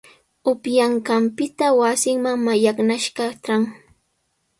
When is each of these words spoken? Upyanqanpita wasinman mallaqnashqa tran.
Upyanqanpita 0.51 1.65
wasinman 1.79 2.37
mallaqnashqa 2.45 3.25
tran. 3.43 3.63